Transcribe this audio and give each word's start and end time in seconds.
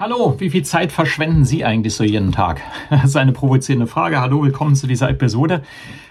Hallo, 0.00 0.36
wie 0.38 0.50
viel 0.50 0.62
Zeit 0.62 0.92
verschwenden 0.92 1.44
Sie 1.44 1.64
eigentlich 1.64 1.92
so 1.92 2.04
jeden 2.04 2.30
Tag? 2.30 2.60
Das 2.90 3.06
ist 3.06 3.16
eine 3.16 3.32
provozierende 3.32 3.88
Frage. 3.88 4.20
Hallo, 4.20 4.44
willkommen 4.44 4.76
zu 4.76 4.86
dieser 4.86 5.10
Episode. 5.10 5.64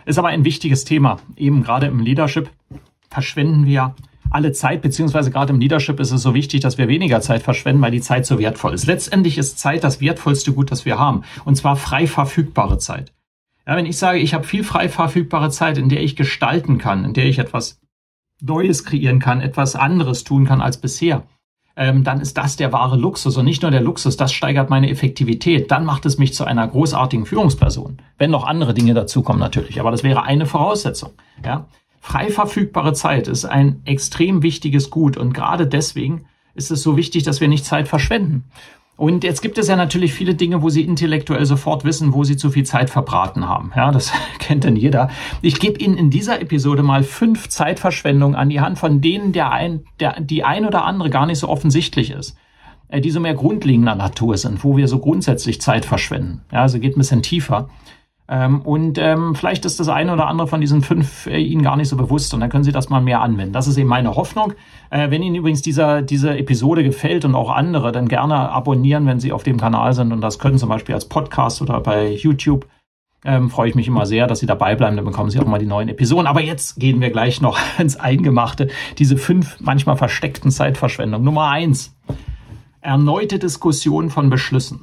Ist 0.05 0.19
aber 0.19 0.27
ein 0.27 0.43
wichtiges 0.43 0.83
Thema. 0.83 1.21
Eben 1.37 1.63
gerade 1.63 1.85
im 1.85 2.01
Leadership 2.01 2.49
verschwenden 3.09 3.65
wir 3.65 3.95
alle 4.29 4.51
Zeit, 4.51 4.81
beziehungsweise 4.81 5.31
gerade 5.31 5.53
im 5.53 5.61
Leadership 5.61 6.01
ist 6.01 6.11
es 6.11 6.21
so 6.21 6.33
wichtig, 6.33 6.59
dass 6.59 6.77
wir 6.77 6.89
weniger 6.89 7.21
Zeit 7.21 7.43
verschwenden, 7.43 7.81
weil 7.81 7.91
die 7.91 8.01
Zeit 8.01 8.25
so 8.25 8.39
wertvoll 8.39 8.73
ist. 8.73 8.87
Letztendlich 8.87 9.37
ist 9.37 9.57
Zeit 9.57 9.85
das 9.85 10.01
wertvollste 10.01 10.51
Gut, 10.51 10.69
das 10.69 10.83
wir 10.83 10.99
haben. 10.99 11.23
Und 11.45 11.55
zwar 11.55 11.77
frei 11.77 12.07
verfügbare 12.07 12.79
Zeit. 12.79 13.13
Ja, 13.65 13.77
wenn 13.77 13.85
ich 13.85 13.97
sage, 13.97 14.19
ich 14.19 14.33
habe 14.33 14.43
viel 14.43 14.65
frei 14.65 14.89
verfügbare 14.89 15.49
Zeit, 15.49 15.77
in 15.77 15.87
der 15.87 16.03
ich 16.03 16.17
gestalten 16.17 16.77
kann, 16.77 17.05
in 17.05 17.13
der 17.13 17.25
ich 17.27 17.39
etwas 17.39 17.79
Neues 18.41 18.83
kreieren 18.83 19.19
kann, 19.19 19.39
etwas 19.39 19.77
anderes 19.77 20.25
tun 20.25 20.43
kann 20.43 20.59
als 20.59 20.75
bisher, 20.75 21.23
ähm, 21.77 22.03
dann 22.03 22.19
ist 22.19 22.37
das 22.37 22.55
der 22.55 22.73
wahre 22.73 22.97
Luxus 22.97 23.37
und 23.37 23.45
nicht 23.45 23.61
nur 23.61 23.71
der 23.71 23.81
Luxus, 23.81 24.17
das 24.17 24.33
steigert 24.33 24.69
meine 24.69 24.89
Effektivität. 24.89 25.71
Dann 25.71 25.85
macht 25.85 26.05
es 26.05 26.17
mich 26.17 26.33
zu 26.33 26.43
einer 26.43 26.67
großartigen 26.67 27.25
Führungsperson. 27.25 27.99
Wenn 28.17 28.31
noch 28.31 28.45
andere 28.45 28.73
Dinge 28.73 28.95
dazukommen 28.95 29.39
natürlich, 29.39 29.79
aber 29.79 29.91
das 29.91 30.03
wäre 30.03 30.23
eine 30.23 30.47
Voraussetzung. 30.47 31.11
Ja? 31.45 31.67
Frei 32.01 32.29
verfügbare 32.29 32.93
Zeit 32.93 33.27
ist 33.27 33.45
ein 33.45 33.81
extrem 33.85 34.41
wichtiges 34.41 34.89
Gut 34.89 35.17
und 35.17 35.33
gerade 35.33 35.67
deswegen 35.67 36.25
ist 36.55 36.71
es 36.71 36.81
so 36.81 36.97
wichtig, 36.97 37.23
dass 37.23 37.41
wir 37.41 37.47
nicht 37.47 37.65
Zeit 37.65 37.87
verschwenden. 37.87 38.45
Und 38.97 39.23
jetzt 39.23 39.41
gibt 39.41 39.59
es 39.59 39.67
ja 39.67 39.75
natürlich 39.75 40.13
viele 40.13 40.33
Dinge, 40.33 40.63
wo 40.63 40.69
Sie 40.69 40.81
intellektuell 40.81 41.45
sofort 41.45 41.85
wissen, 41.85 42.13
wo 42.13 42.23
Sie 42.23 42.35
zu 42.35 42.49
viel 42.49 42.65
Zeit 42.65 42.89
verbraten 42.89 43.47
haben. 43.47 43.71
Ja, 43.75 43.91
das 43.91 44.11
kennt 44.39 44.63
denn 44.63 44.75
jeder. 44.75 45.09
Ich 45.41 45.59
gebe 45.59 45.79
Ihnen 45.79 45.97
in 45.97 46.09
dieser 46.09 46.41
Episode 46.41 46.83
mal 46.83 47.03
fünf 47.03 47.47
Zeitverschwendungen 47.47 48.35
an 48.35 48.49
die 48.49 48.59
Hand, 48.59 48.79
von 48.79 48.99
denen 48.99 49.33
der 49.33 49.51
ein, 49.51 49.85
der, 49.99 50.19
die 50.19 50.43
ein 50.43 50.65
oder 50.65 50.83
andere 50.83 51.11
gar 51.11 51.27
nicht 51.27 51.37
so 51.37 51.47
offensichtlich 51.47 52.09
ist. 52.09 52.35
Äh, 52.89 53.01
die 53.01 53.11
so 53.11 53.19
mehr 53.19 53.33
grundlegender 53.33 53.95
Natur 53.95 54.37
sind, 54.37 54.63
wo 54.63 54.77
wir 54.77 54.87
so 54.87 54.99
grundsätzlich 54.99 55.61
Zeit 55.61 55.85
verschwenden. 55.85 56.41
Ja, 56.51 56.61
also 56.61 56.79
geht 56.79 56.95
ein 56.95 56.99
bisschen 56.99 57.21
tiefer. 57.21 57.69
Ähm, 58.29 58.61
und 58.61 58.97
ähm, 58.97 59.35
vielleicht 59.35 59.63
ist 59.63 59.79
das 59.79 59.87
eine 59.87 60.11
oder 60.11 60.27
andere 60.27 60.47
von 60.47 60.59
diesen 60.59 60.81
fünf 60.81 61.27
äh, 61.27 61.39
Ihnen 61.39 61.63
gar 61.63 61.77
nicht 61.77 61.87
so 61.87 61.95
bewusst 61.95 62.33
und 62.33 62.41
dann 62.41 62.49
können 62.49 62.65
Sie 62.65 62.73
das 62.73 62.89
mal 62.89 62.99
mehr 62.99 63.21
anwenden. 63.21 63.53
Das 63.53 63.67
ist 63.67 63.77
eben 63.77 63.87
meine 63.87 64.15
Hoffnung. 64.15 64.53
Äh, 64.89 65.09
wenn 65.11 65.23
Ihnen 65.23 65.35
übrigens 65.35 65.61
dieser, 65.61 66.01
diese 66.01 66.37
Episode 66.37 66.83
gefällt 66.83 67.23
und 67.23 67.35
auch 67.35 67.49
andere, 67.49 67.93
dann 67.93 68.09
gerne 68.09 68.35
abonnieren, 68.49 69.05
wenn 69.05 69.21
Sie 69.21 69.31
auf 69.31 69.43
dem 69.43 69.57
Kanal 69.57 69.93
sind 69.93 70.11
und 70.11 70.19
das 70.19 70.39
können 70.39 70.57
zum 70.57 70.67
Beispiel 70.67 70.93
als 70.93 71.05
Podcast 71.05 71.61
oder 71.61 71.79
bei 71.79 72.11
YouTube. 72.11 72.67
Ähm, 73.23 73.49
freue 73.49 73.69
ich 73.69 73.75
mich 73.75 73.87
immer 73.87 74.05
sehr, 74.05 74.27
dass 74.27 74.39
Sie 74.39 74.45
dabei 74.45 74.75
bleiben, 74.75 74.97
dann 74.97 75.05
bekommen 75.05 75.29
Sie 75.29 75.39
auch 75.39 75.45
mal 75.45 75.57
die 75.57 75.65
neuen 75.65 75.87
Episoden. 75.87 76.27
Aber 76.27 76.41
jetzt 76.41 76.79
gehen 76.79 76.99
wir 76.99 77.11
gleich 77.11 77.39
noch 77.39 77.57
ins 77.79 77.95
Eingemachte. 77.95 78.67
Diese 78.97 79.15
fünf 79.15 79.57
manchmal 79.61 79.95
versteckten 79.95 80.51
Zeitverschwendungen. 80.51 81.23
Nummer 81.23 81.47
eins. 81.49 81.95
Erneute 82.81 83.39
Diskussion 83.39 84.09
von 84.09 84.29
Beschlüssen 84.29 84.81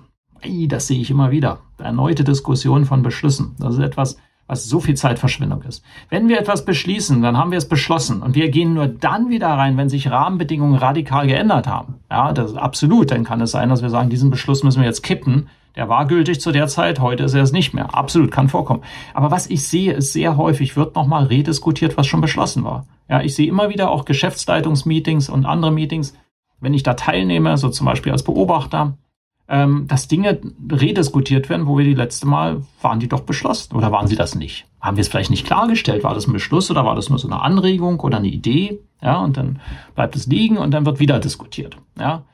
das 0.68 0.86
sehe 0.86 1.00
ich 1.00 1.10
immer 1.10 1.30
wieder. 1.30 1.58
Erneute 1.78 2.24
Diskussion 2.24 2.84
von 2.84 3.02
Beschlüssen. 3.02 3.56
Das 3.58 3.74
ist 3.74 3.80
etwas, 3.80 4.16
was 4.46 4.64
so 4.66 4.80
viel 4.80 4.94
Zeitverschwendung 4.94 5.62
ist. 5.62 5.82
Wenn 6.10 6.28
wir 6.28 6.38
etwas 6.38 6.64
beschließen, 6.64 7.22
dann 7.22 7.38
haben 7.38 7.50
wir 7.50 7.58
es 7.58 7.68
beschlossen 7.68 8.22
und 8.22 8.34
wir 8.34 8.50
gehen 8.50 8.74
nur 8.74 8.86
dann 8.86 9.30
wieder 9.30 9.48
rein, 9.48 9.76
wenn 9.76 9.88
sich 9.88 10.10
Rahmenbedingungen 10.10 10.76
radikal 10.76 11.26
geändert 11.26 11.66
haben. 11.66 11.94
Ja, 12.10 12.32
das 12.32 12.52
ist 12.52 12.56
absolut. 12.56 13.10
Dann 13.10 13.24
kann 13.24 13.40
es 13.40 13.52
sein, 13.52 13.68
dass 13.68 13.82
wir 13.82 13.90
sagen, 13.90 14.10
diesen 14.10 14.30
Beschluss 14.30 14.62
müssen 14.62 14.80
wir 14.80 14.86
jetzt 14.86 15.02
kippen. 15.02 15.48
Der 15.76 15.88
war 15.88 16.06
gültig 16.06 16.40
zu 16.40 16.52
der 16.52 16.68
Zeit, 16.68 17.00
heute 17.00 17.24
ist 17.24 17.34
er 17.34 17.42
es 17.42 17.50
nicht 17.50 17.74
mehr. 17.74 17.94
Absolut, 17.94 18.30
kann 18.30 18.48
vorkommen. 18.48 18.82
Aber 19.12 19.30
was 19.30 19.48
ich 19.48 19.66
sehe, 19.66 19.92
ist 19.92 20.12
sehr 20.12 20.36
häufig 20.36 20.76
wird 20.76 20.94
nochmal 20.94 21.24
rediskutiert, 21.24 21.96
was 21.96 22.06
schon 22.06 22.20
beschlossen 22.20 22.62
war. 22.62 22.86
Ja, 23.08 23.22
ich 23.22 23.34
sehe 23.34 23.48
immer 23.48 23.70
wieder 23.70 23.90
auch 23.90 24.04
Geschäftsleitungsmeetings 24.04 25.28
und 25.28 25.46
andere 25.46 25.72
Meetings, 25.72 26.14
wenn 26.60 26.74
ich 26.74 26.84
da 26.84 26.94
teilnehme, 26.94 27.56
so 27.56 27.70
zum 27.70 27.86
Beispiel 27.86 28.12
als 28.12 28.22
Beobachter, 28.22 28.96
ähm, 29.48 29.86
dass 29.86 30.08
Dinge 30.08 30.40
rediskutiert 30.70 31.48
werden, 31.50 31.66
wo 31.66 31.76
wir 31.76 31.84
die 31.84 31.94
letzte 31.94 32.26
Mal 32.26 32.62
waren 32.80 33.00
die 33.00 33.08
doch 33.08 33.20
beschlossen 33.20 33.76
oder 33.76 33.92
waren 33.92 34.06
sie 34.06 34.16
das 34.16 34.34
nicht? 34.34 34.66
Haben 34.80 34.96
wir 34.96 35.02
es 35.02 35.08
vielleicht 35.08 35.30
nicht 35.30 35.46
klargestellt? 35.46 36.04
War 36.04 36.14
das 36.14 36.26
ein 36.26 36.32
Beschluss 36.32 36.70
oder 36.70 36.84
war 36.84 36.94
das 36.94 37.10
nur 37.10 37.18
so 37.18 37.28
eine 37.28 37.42
Anregung 37.42 38.00
oder 38.00 38.18
eine 38.18 38.28
Idee? 38.28 38.80
Ja, 39.02 39.20
und 39.20 39.36
dann 39.36 39.60
bleibt 39.94 40.16
es 40.16 40.26
liegen 40.26 40.56
und 40.56 40.70
dann 40.70 40.86
wird 40.86 40.98
wieder 40.98 41.18
diskutiert. 41.18 41.76
Ja, 41.98 42.24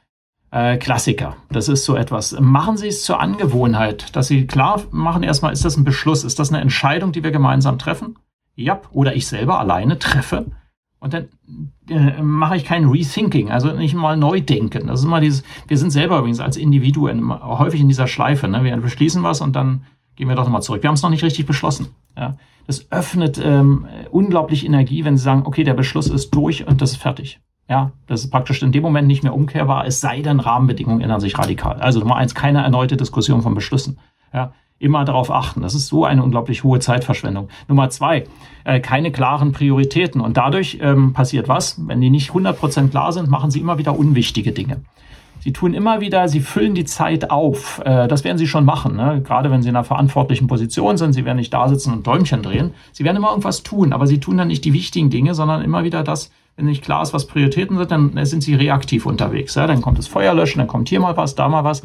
äh, 0.53 0.77
Klassiker. 0.79 1.37
Das 1.51 1.69
ist 1.69 1.85
so 1.85 1.97
etwas. 1.97 2.39
Machen 2.39 2.77
Sie 2.77 2.89
es 2.89 3.05
zur 3.05 3.21
Angewohnheit, 3.21 4.15
dass 4.17 4.29
Sie 4.29 4.47
klar 4.47 4.83
machen 4.91 5.23
erstmal, 5.23 5.53
ist 5.53 5.65
das 5.65 5.77
ein 5.77 5.85
Beschluss? 5.85 6.25
Ist 6.25 6.39
das 6.39 6.51
eine 6.51 6.61
Entscheidung, 6.61 7.13
die 7.13 7.23
wir 7.23 7.31
gemeinsam 7.31 7.79
treffen? 7.79 8.19
Ja, 8.55 8.81
oder 8.93 9.15
ich 9.15 9.27
selber 9.27 9.59
alleine 9.59 9.99
treffe. 9.99 10.47
Und 11.01 11.15
dann 11.15 11.29
äh, 11.89 12.23
mache 12.23 12.57
ich 12.57 12.65
kein 12.65 12.85
Rethinking, 12.85 13.51
also 13.51 13.73
nicht 13.73 13.95
mal 13.95 14.17
neu 14.17 14.41
denken. 14.41 14.87
Das 14.87 15.01
ist 15.01 15.07
immer 15.07 15.21
dieses, 15.21 15.43
wir 15.67 15.79
sind 15.79 15.91
selber 15.91 16.19
übrigens 16.19 16.41
als 16.41 16.59
Individuen 16.59 17.31
häufig 17.43 17.81
in 17.81 17.89
dieser 17.89 18.07
Schleife. 18.07 18.49
Ne? 18.49 18.63
Wir 18.65 18.77
beschließen 18.77 19.23
was 19.23 19.41
und 19.41 19.57
dann 19.57 19.85
gehen 20.17 20.29
wir 20.29 20.37
doch 20.37 20.45
nochmal 20.45 20.63
zurück. 20.63 20.83
Wir 20.83 20.89
haben 20.89 20.95
es 20.95 21.03
noch 21.03 21.11
nicht 21.11 21.25
richtig 21.25 21.47
beschlossen. 21.47 21.89
Ja? 22.17 22.37
Das 22.67 22.93
öffnet 22.93 23.41
ähm, 23.43 23.87
unglaublich 24.11 24.67
Energie, 24.67 25.05
wenn 25.05 25.17
Sie 25.17 25.25
sagen, 25.25 25.43
okay, 25.47 25.65
der 25.65 25.75
Beschluss 25.75 26.09
ist 26.09 26.31
durch 26.35 26.67
und 26.67 26.83
das 26.83 26.93
ist 26.93 26.99
fertig. 26.99 27.41
Ja, 27.71 27.93
das 28.09 28.25
ist 28.25 28.31
praktisch 28.31 28.63
in 28.63 28.73
dem 28.73 28.83
Moment 28.83 29.07
nicht 29.07 29.23
mehr 29.23 29.33
umkehrbar, 29.33 29.87
es 29.87 30.01
sei 30.01 30.23
denn, 30.23 30.41
Rahmenbedingungen 30.41 31.01
ändern 31.03 31.21
sich 31.21 31.39
radikal. 31.39 31.81
Also 31.81 32.01
Nummer 32.01 32.17
eins, 32.17 32.35
keine 32.35 32.63
erneute 32.63 32.97
Diskussion 32.97 33.43
von 33.43 33.55
Beschlüssen. 33.55 34.01
Ja, 34.35 34.53
immer 34.81 35.05
darauf 35.05 35.31
achten. 35.31 35.61
Das 35.61 35.75
ist 35.75 35.87
so 35.87 36.05
eine 36.05 36.25
unglaublich 36.25 36.65
hohe 36.65 36.81
Zeitverschwendung. 36.81 37.49
Nummer 37.69 37.91
zwei, 37.91 38.25
äh, 38.65 38.81
keine 38.81 39.13
klaren 39.13 39.53
Prioritäten. 39.53 40.21
Und 40.21 40.37
dadurch 40.37 40.79
ähm, 40.81 41.13
passiert 41.13 41.49
was? 41.49 41.77
Wenn 41.87 42.01
die 42.01 42.11
nicht 42.11 42.31
100% 42.31 42.89
klar 42.89 43.13
sind, 43.13 43.29
machen 43.29 43.51
sie 43.51 43.61
immer 43.61 43.79
wieder 43.79 43.97
unwichtige 43.97 44.53
Dinge. 44.53 44.79
Sie 45.41 45.53
tun 45.53 45.73
immer 45.73 46.01
wieder, 46.01 46.29
sie 46.29 46.41
füllen 46.41 46.75
die 46.75 46.85
Zeit 46.85 47.31
auf. 47.31 47.81
Äh, 47.85 48.09
das 48.09 48.25
werden 48.25 48.39
sie 48.39 48.47
schon 48.47 48.65
machen, 48.65 48.97
ne? 48.97 49.23
gerade 49.25 49.51
wenn 49.51 49.63
sie 49.63 49.69
in 49.69 49.77
einer 49.77 49.85
verantwortlichen 49.85 50.47
Position 50.47 50.97
sind. 50.97 51.13
Sie 51.13 51.25
werden 51.25 51.39
nicht 51.39 51.53
da 51.53 51.69
sitzen 51.69 51.93
und 51.93 52.07
Däumchen 52.07 52.43
drehen. 52.43 52.73
Sie 52.93 53.05
werden 53.05 53.17
immer 53.17 53.31
irgendwas 53.31 53.63
tun, 53.63 53.93
aber 53.93 54.07
sie 54.07 54.19
tun 54.19 54.39
dann 54.39 54.49
nicht 54.49 54.65
die 54.65 54.73
wichtigen 54.73 55.11
Dinge, 55.11 55.35
sondern 55.35 55.63
immer 55.63 55.85
wieder 55.85 56.03
das, 56.03 56.31
wenn 56.57 56.67
nicht 56.67 56.83
klar 56.85 57.03
ist, 57.03 57.15
was 57.15 57.27
Prioritäten 57.27 57.79
sind, 57.79 57.91
dann 57.91 58.25
sind 58.27 58.43
sie 58.43 58.55
reaktiv 58.55 59.07
unterwegs. 59.07 59.55
Ja? 59.55 59.67
Dann 59.67 59.81
kommt 59.81 59.99
das 59.99 60.09
Feuerlöschen, 60.09 60.59
dann 60.59 60.69
kommt 60.69 60.91
hier 60.91 61.01
mal 61.01 61.17
was, 61.17 61.35
da 61.35 61.49
mal 61.49 61.65
was. 61.65 61.83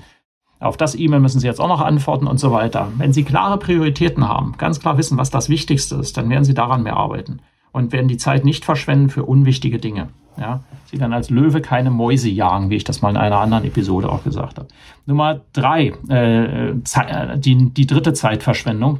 Auf 0.59 0.77
das 0.77 0.95
E-Mail 0.95 1.19
müssen 1.19 1.39
Sie 1.39 1.47
jetzt 1.47 1.59
auch 1.59 1.67
noch 1.67 1.81
antworten 1.81 2.27
und 2.27 2.39
so 2.39 2.51
weiter. 2.51 2.91
Wenn 2.97 3.13
Sie 3.13 3.23
klare 3.23 3.57
Prioritäten 3.57 4.27
haben, 4.27 4.53
ganz 4.57 4.79
klar 4.79 4.97
wissen, 4.97 5.17
was 5.17 5.29
das 5.29 5.49
Wichtigste 5.49 5.95
ist, 5.95 6.17
dann 6.17 6.29
werden 6.29 6.45
Sie 6.45 6.53
daran 6.53 6.83
mehr 6.83 6.97
arbeiten 6.97 7.41
und 7.71 7.91
werden 7.91 8.07
die 8.07 8.17
Zeit 8.17 8.45
nicht 8.45 8.63
verschwenden 8.63 9.09
für 9.09 9.23
unwichtige 9.23 9.79
Dinge. 9.79 10.09
Ja, 10.37 10.63
Sie 10.85 10.99
werden 10.99 11.13
als 11.13 11.29
Löwe 11.29 11.61
keine 11.61 11.91
Mäuse 11.91 12.29
jagen, 12.29 12.69
wie 12.69 12.75
ich 12.75 12.83
das 12.83 13.01
mal 13.01 13.09
in 13.09 13.17
einer 13.17 13.39
anderen 13.39 13.65
Episode 13.65 14.09
auch 14.09 14.23
gesagt 14.23 14.57
habe. 14.57 14.67
Nummer 15.05 15.41
drei, 15.53 15.93
äh, 16.09 16.69
äh 16.69 16.75
die, 17.37 17.73
die 17.73 17.87
dritte 17.87 18.13
Zeitverschwendung, 18.13 18.99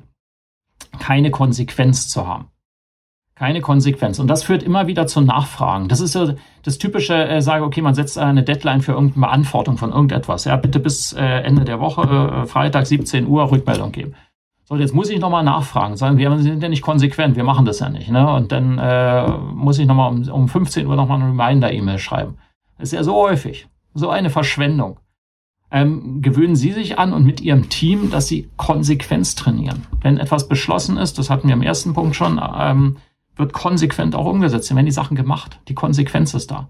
keine 0.99 1.31
Konsequenz 1.31 2.07
zu 2.07 2.27
haben 2.27 2.47
keine 3.35 3.59
Konsequenz. 3.59 4.19
Und 4.19 4.27
das 4.27 4.43
führt 4.43 4.63
immer 4.63 4.87
wieder 4.87 5.07
zu 5.07 5.21
Nachfragen. 5.21 5.89
Das 5.89 5.99
ist 5.99 6.13
so 6.13 6.33
das 6.63 6.77
typische, 6.77 7.15
äh, 7.15 7.41
sage, 7.41 7.65
okay, 7.65 7.81
man 7.81 7.93
setzt 7.93 8.17
eine 8.17 8.43
Deadline 8.43 8.81
für 8.81 8.93
irgendeine 8.93 9.27
Beantwortung 9.27 9.77
von 9.77 9.91
irgendetwas. 9.91 10.45
Ja, 10.45 10.55
bitte 10.55 10.79
bis 10.79 11.13
äh, 11.13 11.23
Ende 11.23 11.65
der 11.65 11.79
Woche, 11.79 12.01
äh, 12.01 12.45
Freitag 12.45 12.87
17 12.87 13.27
Uhr 13.27 13.51
Rückmeldung 13.51 13.91
geben. 13.91 14.15
So, 14.63 14.75
jetzt 14.77 14.95
muss 14.95 15.09
ich 15.09 15.19
nochmal 15.19 15.43
nachfragen. 15.43 15.95
Sagen, 15.97 16.17
wir 16.17 16.35
sind 16.39 16.63
ja 16.63 16.69
nicht 16.69 16.81
konsequent, 16.81 17.35
wir 17.35 17.43
machen 17.43 17.65
das 17.65 17.79
ja 17.79 17.89
nicht. 17.89 18.09
Ne? 18.09 18.27
Und 18.33 18.51
dann 18.51 18.79
äh, 18.79 19.27
muss 19.53 19.77
ich 19.77 19.85
nochmal 19.85 20.11
um, 20.11 20.27
um 20.27 20.47
15 20.47 20.87
Uhr 20.87 20.95
nochmal 20.95 21.21
eine 21.21 21.29
Reminder-E-Mail 21.29 21.99
schreiben. 21.99 22.37
Das 22.77 22.89
ist 22.89 22.93
ja 22.93 23.03
so 23.03 23.15
häufig. 23.15 23.67
So 23.93 24.09
eine 24.09 24.29
Verschwendung. 24.29 24.99
Ähm, 25.71 26.21
gewöhnen 26.21 26.55
Sie 26.55 26.71
sich 26.71 26.97
an 26.97 27.13
und 27.13 27.25
mit 27.25 27.41
Ihrem 27.41 27.69
Team, 27.69 28.09
dass 28.09 28.27
Sie 28.27 28.49
Konsequenz 28.55 29.35
trainieren. 29.35 29.85
Wenn 30.01 30.17
etwas 30.17 30.47
beschlossen 30.47 30.97
ist, 30.97 31.19
das 31.19 31.29
hatten 31.29 31.47
wir 31.47 31.53
im 31.53 31.61
ersten 31.61 31.93
Punkt 31.93 32.15
schon, 32.15 32.41
ähm, 32.57 32.97
wird 33.35 33.53
konsequent 33.53 34.15
auch 34.15 34.25
umgesetzt. 34.25 34.69
Dann 34.69 34.77
werden 34.77 34.85
die 34.85 34.91
Sachen 34.91 35.15
gemacht. 35.15 35.59
Die 35.67 35.73
Konsequenz 35.73 36.33
ist 36.33 36.51
da. 36.51 36.69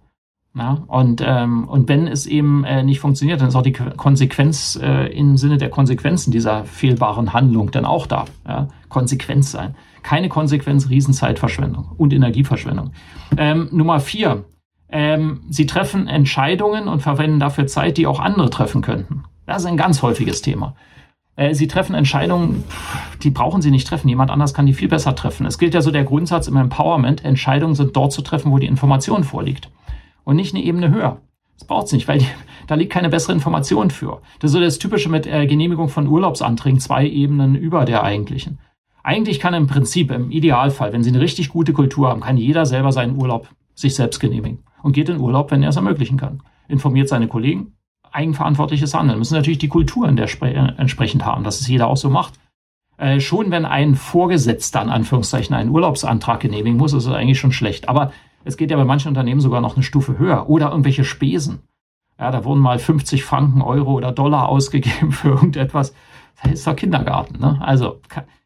Ja, 0.57 0.83
und, 0.87 1.21
ähm, 1.25 1.67
und 1.67 1.89
wenn 1.89 2.07
es 2.07 2.25
eben 2.25 2.63
äh, 2.63 2.81
nicht 2.81 3.01
funktioniert, 3.01 3.41
dann 3.41 3.49
ist 3.49 3.55
auch 3.55 3.61
die 3.61 3.73
Konsequenz 3.73 4.79
äh, 4.81 5.07
im 5.07 5.35
Sinne 5.35 5.57
der 5.57 5.69
Konsequenzen 5.69 6.31
dieser 6.31 6.63
fehlbaren 6.63 7.33
Handlung 7.33 7.71
dann 7.71 7.83
auch 7.83 8.07
da. 8.07 8.23
Ja? 8.47 8.69
Konsequenz 8.87 9.51
sein. 9.51 9.75
Keine 10.01 10.29
Konsequenz, 10.29 10.89
Riesenzeitverschwendung 10.89 11.91
und 11.97 12.13
Energieverschwendung. 12.13 12.91
Ähm, 13.35 13.67
Nummer 13.73 13.99
vier. 13.99 14.45
Ähm, 14.87 15.41
sie 15.49 15.65
treffen 15.65 16.07
Entscheidungen 16.07 16.87
und 16.87 17.01
verwenden 17.01 17.41
dafür 17.41 17.67
Zeit, 17.67 17.97
die 17.97 18.07
auch 18.07 18.21
andere 18.21 18.49
treffen 18.49 18.81
könnten. 18.81 19.25
Das 19.45 19.63
ist 19.63 19.67
ein 19.67 19.77
ganz 19.77 20.01
häufiges 20.03 20.41
Thema. 20.41 20.75
Äh, 21.35 21.53
sie 21.53 21.67
treffen 21.67 21.95
Entscheidungen, 21.95 22.63
die 23.23 23.29
brauchen 23.29 23.61
sie 23.61 23.71
nicht 23.71 23.87
treffen. 23.87 24.09
Jemand 24.09 24.31
anders 24.31 24.53
kann 24.53 24.65
die 24.65 24.73
viel 24.73 24.87
besser 24.87 25.15
treffen. 25.15 25.45
Es 25.45 25.57
gilt 25.57 25.73
ja 25.73 25.81
so 25.81 25.91
der 25.91 26.03
Grundsatz 26.03 26.47
im 26.47 26.57
Empowerment, 26.57 27.25
Entscheidungen 27.25 27.75
sind 27.75 27.95
dort 27.95 28.13
zu 28.13 28.21
treffen, 28.21 28.51
wo 28.51 28.59
die 28.59 28.67
Information 28.67 29.23
vorliegt. 29.23 29.69
Und 30.23 30.37
nicht 30.37 30.55
eine 30.55 30.63
Ebene 30.63 30.89
höher. 30.91 31.21
Das 31.57 31.67
braucht 31.67 31.87
es 31.87 31.93
nicht, 31.93 32.07
weil 32.07 32.19
die, 32.19 32.27
da 32.67 32.75
liegt 32.75 32.91
keine 32.91 33.09
bessere 33.09 33.33
Information 33.33 33.89
für. 33.89 34.21
Das 34.39 34.49
ist 34.49 34.53
so 34.53 34.59
das 34.59 34.79
Typische 34.79 35.09
mit 35.09 35.25
äh, 35.27 35.45
Genehmigung 35.47 35.89
von 35.89 36.07
Urlaubsanträgen, 36.07 36.79
zwei 36.79 37.07
Ebenen 37.07 37.55
über 37.55 37.85
der 37.85 38.03
eigentlichen. 38.03 38.59
Eigentlich 39.03 39.39
kann 39.39 39.53
im 39.53 39.67
Prinzip, 39.67 40.11
im 40.11 40.31
Idealfall, 40.31 40.91
wenn 40.91 41.03
Sie 41.03 41.11
eine 41.11 41.21
richtig 41.21 41.49
gute 41.49 41.73
Kultur 41.73 42.09
haben, 42.09 42.21
kann 42.21 42.37
jeder 42.37 42.65
selber 42.65 42.91
seinen 42.91 43.15
Urlaub 43.15 43.47
sich 43.75 43.93
selbst 43.93 44.19
genehmigen 44.19 44.63
und 44.81 44.93
geht 44.93 45.09
in 45.09 45.19
Urlaub, 45.19 45.51
wenn 45.51 45.61
er 45.61 45.69
es 45.69 45.75
ermöglichen 45.75 46.17
kann. 46.17 46.41
Informiert 46.67 47.07
seine 47.07 47.27
Kollegen, 47.27 47.74
eigenverantwortliches 48.15 48.93
Handeln. 48.93 49.19
Müssen 49.19 49.35
natürlich 49.35 49.59
die 49.59 49.67
Kultur 49.67 50.07
in 50.07 50.15
der 50.15 50.27
Spre 50.27 50.53
äh, 50.53 50.73
entsprechend 50.77 51.25
haben, 51.25 51.43
dass 51.43 51.59
es 51.59 51.67
jeder 51.67 51.87
auch 51.87 51.97
so 51.97 52.09
macht. 52.09 52.33
Äh, 52.97 53.19
schon 53.19 53.51
wenn 53.51 53.65
ein 53.65 53.95
Vorgesetzter 53.95 54.81
in 54.81 54.89
Anführungszeichen 54.89 55.55
einen 55.55 55.69
Urlaubsantrag 55.69 56.39
genehmigen 56.39 56.77
muss, 56.77 56.93
ist 56.93 57.05
es 57.05 57.13
eigentlich 57.13 57.39
schon 57.39 57.51
schlecht. 57.51 57.89
Aber 57.89 58.11
es 58.45 58.57
geht 58.57 58.71
ja 58.71 58.77
bei 58.77 58.85
manchen 58.85 59.09
Unternehmen 59.09 59.41
sogar 59.41 59.61
noch 59.61 59.75
eine 59.75 59.83
Stufe 59.83 60.17
höher 60.17 60.49
oder 60.49 60.69
irgendwelche 60.69 61.03
Spesen. 61.03 61.59
Ja, 62.17 62.31
da 62.31 62.45
wurden 62.45 62.61
mal 62.61 62.79
50 62.79 63.23
Franken, 63.23 63.61
Euro 63.61 63.93
oder 63.93 64.11
Dollar 64.11 64.47
ausgegeben 64.49 65.11
für 65.11 65.29
irgendetwas. 65.29 65.93
Das 66.41 66.53
ist 66.53 66.67
doch 66.67 66.75
Kindergarten. 66.75 67.39
Ne? 67.39 67.59
Also 67.61 67.99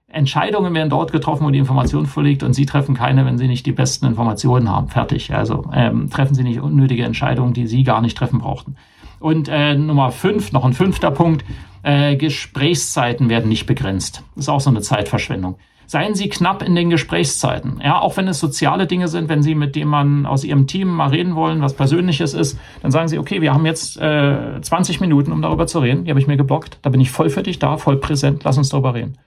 Entscheidungen 0.08 0.74
werden 0.74 0.90
dort 0.90 1.12
getroffen, 1.12 1.46
wo 1.46 1.52
die 1.52 1.60
Information 1.60 2.08
vorliegt 2.08 2.42
und 2.42 2.54
Sie 2.54 2.66
treffen 2.66 2.96
keine, 2.96 3.26
wenn 3.26 3.38
Sie 3.38 3.48
nicht 3.48 3.66
die 3.68 3.72
besten 3.72 4.08
Informationen 4.08 4.70
haben. 4.70 4.88
Fertig. 4.88 5.34
Also 5.34 5.70
ähm, 5.72 6.10
treffen 6.10 6.34
Sie 6.34 6.44
nicht 6.44 6.60
unnötige 6.60 7.04
Entscheidungen, 7.04 7.54
die 7.54 7.68
Sie 7.68 7.84
gar 7.84 8.02
nicht 8.02 8.18
treffen 8.18 8.40
brauchten. 8.40 8.76
Und 9.20 9.50
äh, 9.50 9.76
Nummer 9.76 10.12
fünf, 10.12 10.52
noch 10.52 10.66
ein 10.66 10.74
fünfter 10.74 11.12
Punkt, 11.12 11.46
äh, 11.84 12.16
Gesprächszeiten 12.16 13.30
werden 13.30 13.50
nicht 13.50 13.66
begrenzt. 13.66 14.24
Das 14.36 14.46
ist 14.46 14.50
auch 14.50 14.62
so 14.62 14.70
eine 14.70 14.82
Zeitverschwendung. 14.82 15.58
Seien 15.86 16.14
Sie 16.14 16.30
knapp 16.30 16.62
in 16.62 16.76
den 16.76 16.92
Gesprächszeiten. 16.92 17.82
Ja, 17.84 18.00
auch 18.00 18.16
wenn 18.16 18.28
es 18.28 18.40
soziale 18.40 18.86
Dinge 18.86 19.08
sind, 19.08 19.28
wenn 19.28 19.42
Sie 19.42 19.56
mit 19.56 19.76
dem 19.76 19.88
man 19.88 20.28
aus 20.28 20.44
Ihrem 20.44 20.68
Team 20.68 20.88
mal 20.88 21.10
reden 21.10 21.36
wollen, 21.36 21.64
was 21.64 21.74
Persönliches 21.74 22.36
ist, 22.36 22.60
dann 22.84 22.92
sagen 22.92 23.08
Sie, 23.08 23.18
okay, 23.18 23.42
wir 23.42 23.56
haben 23.56 23.66
jetzt 23.66 23.98
äh, 24.00 24.62
20 24.62 25.02
Minuten, 25.02 25.32
um 25.32 25.42
darüber 25.42 25.66
zu 25.66 25.80
reden. 25.80 26.04
Die 26.04 26.12
habe 26.12 26.20
ich 26.20 26.28
mir 26.28 26.38
geblockt. 26.38 26.78
Da 26.84 26.92
bin 26.92 27.02
ich 27.02 27.10
voll 27.10 27.32
für 27.32 27.42
dich 27.42 27.58
da, 27.58 27.78
voll 27.78 27.98
präsent. 27.98 28.44
Lass 28.44 28.60
uns 28.60 28.70
darüber 28.70 28.94
reden. 28.94 29.18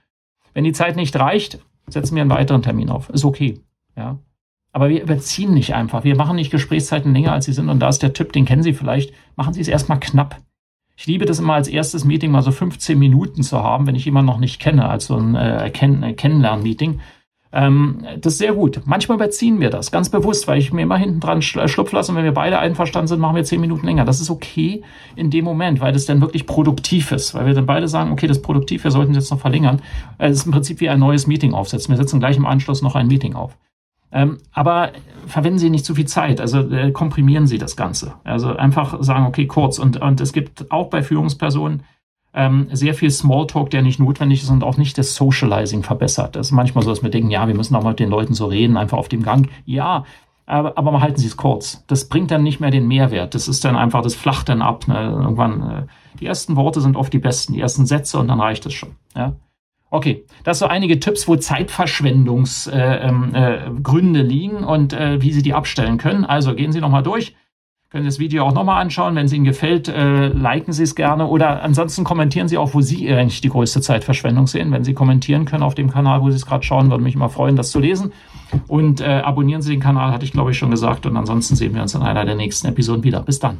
Wenn 0.53 0.63
die 0.63 0.71
Zeit 0.71 0.95
nicht 0.95 1.15
reicht, 1.17 1.59
setzen 1.87 2.15
wir 2.15 2.21
einen 2.21 2.31
weiteren 2.31 2.61
Termin 2.61 2.89
auf. 2.89 3.09
Ist 3.09 3.25
okay. 3.25 3.59
Ja. 3.97 4.19
Aber 4.73 4.89
wir 4.89 5.01
überziehen 5.01 5.53
nicht 5.53 5.75
einfach. 5.75 6.03
Wir 6.03 6.15
machen 6.15 6.35
nicht 6.35 6.51
Gesprächszeiten 6.51 7.13
länger, 7.13 7.31
als 7.31 7.45
sie 7.45 7.53
sind. 7.53 7.69
Und 7.69 7.79
da 7.79 7.89
ist 7.89 7.99
der 7.99 8.13
Tipp, 8.13 8.33
den 8.33 8.45
kennen 8.45 8.63
Sie 8.63 8.73
vielleicht. 8.73 9.13
Machen 9.35 9.53
Sie 9.53 9.61
es 9.61 9.67
erstmal 9.67 9.99
knapp. 9.99 10.41
Ich 10.95 11.05
liebe 11.05 11.25
das 11.25 11.39
immer 11.39 11.53
als 11.53 11.67
erstes 11.67 12.05
Meeting 12.05 12.31
mal 12.31 12.41
so 12.41 12.51
15 12.51 12.97
Minuten 12.97 13.43
zu 13.43 13.63
haben, 13.63 13.87
wenn 13.87 13.95
ich 13.95 14.05
jemanden 14.05 14.31
noch 14.31 14.39
nicht 14.39 14.59
kenne, 14.59 14.89
als 14.89 15.05
so 15.05 15.15
ein 15.15 15.35
äh, 15.35 15.69
Kenn 15.71 16.03
äh, 16.03 16.13
Kennenlern-Meeting. 16.13 16.99
Ähm, 17.51 18.03
das 18.19 18.33
ist 18.33 18.39
sehr 18.39 18.53
gut. 18.53 18.81
Manchmal 18.85 19.17
überziehen 19.17 19.59
wir 19.59 19.69
das, 19.69 19.91
ganz 19.91 20.09
bewusst, 20.09 20.47
weil 20.47 20.57
ich 20.57 20.73
mir 20.73 20.81
immer 20.81 20.97
hinten 20.97 21.19
dran 21.19 21.39
äh, 21.39 21.67
schlupf 21.67 21.91
lasse 21.91 22.11
und 22.11 22.17
wenn 22.17 22.23
wir 22.23 22.33
beide 22.33 22.57
einverstanden 22.57 23.07
sind, 23.07 23.19
machen 23.19 23.35
wir 23.35 23.43
10 23.43 23.61
Minuten 23.61 23.85
länger. 23.85 24.05
Das 24.05 24.21
ist 24.21 24.31
okay 24.31 24.81
in 25.15 25.29
dem 25.29 25.45
Moment, 25.45 25.79
weil 25.79 25.93
das 25.93 26.05
dann 26.05 26.21
wirklich 26.21 26.47
produktiv 26.47 27.11
ist, 27.11 27.35
weil 27.35 27.45
wir 27.45 27.53
dann 27.53 27.67
beide 27.67 27.87
sagen, 27.87 28.11
okay, 28.11 28.25
das 28.25 28.37
ist 28.37 28.43
produktiv, 28.43 28.83
wir 28.83 28.91
sollten 28.91 29.11
es 29.11 29.17
jetzt 29.17 29.31
noch 29.31 29.39
verlängern. 29.39 29.81
Es 30.17 30.37
ist 30.37 30.45
im 30.47 30.51
Prinzip 30.51 30.79
wie 30.79 30.89
ein 30.89 30.99
neues 30.99 31.27
Meeting 31.27 31.53
aufsetzen. 31.53 31.91
Wir 31.91 31.97
setzen 31.97 32.19
gleich 32.19 32.37
im 32.37 32.47
Anschluss 32.47 32.81
noch 32.81 32.95
ein 32.95 33.07
Meeting 33.07 33.35
auf. 33.35 33.55
Ähm, 34.13 34.37
aber 34.51 34.91
verwenden 35.25 35.57
Sie 35.57 35.71
nicht 35.71 35.85
zu 35.85 35.95
viel 35.95 36.05
Zeit, 36.05 36.39
also 36.39 36.59
äh, 36.69 36.91
komprimieren 36.91 37.47
Sie 37.47 37.57
das 37.57 37.75
Ganze. 37.75 38.13
Also 38.23 38.55
einfach 38.55 39.01
sagen, 39.01 39.25
okay, 39.25 39.47
kurz. 39.47 39.79
Und, 39.79 39.99
und 39.99 40.21
es 40.21 40.33
gibt 40.33 40.71
auch 40.71 40.89
bei 40.89 41.01
Führungspersonen 41.01 41.83
ähm, 42.35 42.67
sehr 42.71 42.93
viel 42.93 43.09
Smalltalk, 43.09 43.71
der 43.71 43.81
nicht 43.81 43.99
notwendig 43.99 44.43
ist 44.43 44.49
und 44.49 44.63
auch 44.63 44.77
nicht 44.77 44.97
das 44.97 45.15
Socializing 45.15 45.81
verbessert. 45.81 46.35
Das 46.35 46.47
ist 46.47 46.51
manchmal 46.51 46.83
so, 46.83 46.91
dass 46.91 47.01
wir 47.01 47.09
denken, 47.09 47.31
ja, 47.31 47.47
wir 47.47 47.55
müssen 47.55 47.75
auch 47.75 47.83
mal 47.83 47.89
mit 47.89 47.99
den 47.99 48.09
Leuten 48.09 48.35
so 48.35 48.45
reden, 48.45 48.77
einfach 48.77 48.97
auf 48.97 49.09
dem 49.09 49.23
Gang. 49.23 49.49
Ja, 49.65 50.05
aber, 50.45 50.77
aber 50.77 51.01
halten 51.01 51.17
Sie 51.17 51.27
es 51.27 51.37
kurz. 51.37 51.83
Das 51.87 52.07
bringt 52.09 52.29
dann 52.29 52.43
nicht 52.43 52.59
mehr 52.59 52.71
den 52.71 52.87
Mehrwert. 52.87 53.33
Das 53.33 53.47
ist 53.47 53.65
dann 53.65 53.75
einfach, 53.75 54.01
das 54.01 54.13
flacht 54.15 54.49
dann 54.49 54.61
ab. 54.61 54.87
Ne? 54.87 54.95
Irgendwann, 54.95 55.61
äh, 55.69 55.83
die 56.19 56.25
ersten 56.25 56.55
Worte 56.55 56.81
sind 56.81 56.95
oft 56.95 57.13
die 57.13 57.19
besten, 57.19 57.53
die 57.53 57.61
ersten 57.61 57.85
Sätze 57.85 58.19
und 58.19 58.27
dann 58.27 58.39
reicht 58.39 58.65
es 58.65 58.73
schon. 58.73 58.89
Ja? 59.15 59.33
Okay, 59.93 60.25
das 60.43 60.57
so 60.57 60.65
einige 60.65 60.99
Tipps, 60.99 61.27
wo 61.27 61.35
Zeitverschwendungsgründe 61.35 62.79
äh, 62.81 63.07
ähm, 63.07 64.15
äh, 64.15 64.21
liegen 64.23 64.63
und 64.63 64.91
äh, 64.91 65.21
wie 65.21 65.31
Sie 65.31 65.43
die 65.43 65.53
abstellen 65.53 65.99
können. 65.99 66.25
Also 66.25 66.55
gehen 66.55 66.71
Sie 66.71 66.81
nochmal 66.81 67.03
durch. 67.03 67.35
Können 67.91 68.01
Sie 68.05 68.07
das 68.07 68.17
Video 68.17 68.43
auch 68.43 68.55
nochmal 68.55 68.81
anschauen. 68.81 69.15
Wenn 69.15 69.27
es 69.27 69.33
Ihnen 69.33 69.43
gefällt, 69.43 69.89
äh, 69.89 70.29
liken 70.29 70.73
Sie 70.73 70.81
es 70.81 70.95
gerne 70.95 71.27
oder 71.27 71.61
ansonsten 71.61 72.03
kommentieren 72.05 72.47
Sie 72.47 72.57
auch, 72.57 72.73
wo 72.73 72.81
Sie 72.81 73.07
eigentlich 73.07 73.41
die 73.41 73.49
größte 73.49 73.81
Zeitverschwendung 73.81 74.47
sehen. 74.47 74.71
Wenn 74.71 74.83
Sie 74.83 74.95
kommentieren 74.95 75.45
können 75.45 75.61
auf 75.61 75.75
dem 75.75 75.91
Kanal, 75.91 76.23
wo 76.23 76.31
Sie 76.31 76.37
es 76.37 76.47
gerade 76.47 76.63
schauen, 76.63 76.89
würde 76.89 77.03
mich 77.03 77.13
immer 77.13 77.29
freuen, 77.29 77.55
das 77.55 77.69
zu 77.69 77.79
lesen. 77.79 78.13
Und 78.67 78.99
äh, 78.99 79.21
abonnieren 79.23 79.61
Sie 79.61 79.69
den 79.69 79.79
Kanal, 79.79 80.11
hatte 80.11 80.25
ich 80.25 80.31
glaube 80.31 80.49
ich 80.49 80.57
schon 80.57 80.71
gesagt. 80.71 81.05
Und 81.05 81.15
ansonsten 81.17 81.55
sehen 81.55 81.75
wir 81.75 81.83
uns 81.83 81.93
in 81.93 82.01
einer 82.01 82.25
der 82.25 82.33
nächsten 82.33 82.65
Episoden 82.65 83.03
wieder. 83.03 83.21
Bis 83.21 83.37
dann. 83.37 83.59